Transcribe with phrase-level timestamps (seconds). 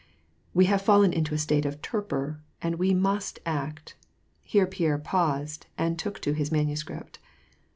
[0.55, 3.95] We have fallen into a state of torpor, and we must act."—
[4.53, 7.19] Here Pierre paused and took to his manuscript.